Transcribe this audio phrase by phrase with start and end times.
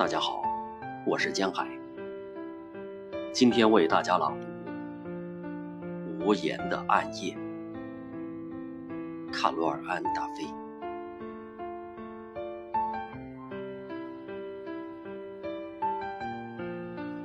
[0.00, 0.42] 大家好，
[1.04, 1.68] 我是江海。
[3.34, 4.46] 今天为大家朗读
[6.24, 7.36] 《无言的暗夜》，
[9.30, 10.46] 卡罗尔·安达菲。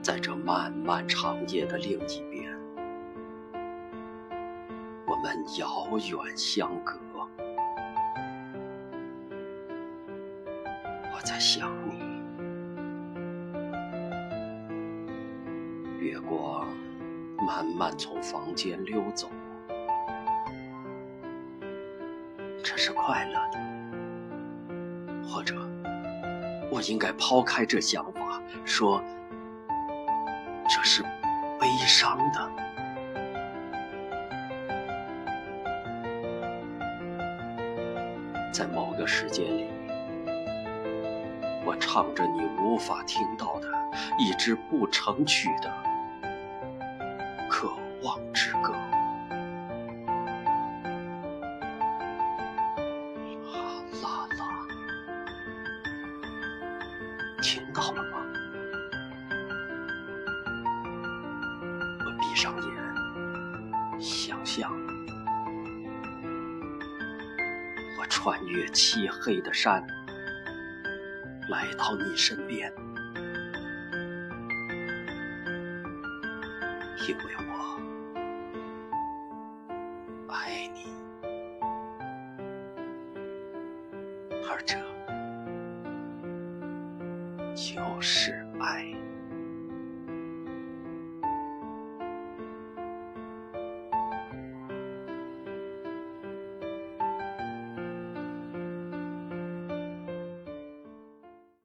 [0.00, 2.50] 在这漫漫长夜的另一边，
[5.06, 6.98] 我们遥远相隔。
[11.14, 11.70] 我在想
[16.02, 16.66] 月光
[17.46, 19.30] 慢慢从房间溜走，
[22.60, 25.54] 这是快乐的，或者
[26.72, 29.00] 我应该抛开这想法，说
[30.68, 31.04] 这是
[31.60, 32.50] 悲伤的。
[38.52, 39.68] 在某个时间里，
[41.64, 43.68] 我唱着你无法听到的
[44.18, 45.72] 一支不成曲的。
[48.02, 48.72] 望之歌，
[53.52, 53.56] 啦
[54.02, 54.42] 啦啦，
[57.40, 58.18] 听到了吗？
[62.04, 62.66] 我闭上眼，
[64.00, 64.70] 想象
[67.98, 69.86] 我穿越漆黑的山，
[71.48, 72.72] 来到你身边。
[77.08, 77.52] 因为我
[80.32, 80.86] 爱你，
[84.48, 84.78] 而这
[87.54, 89.11] 就是爱。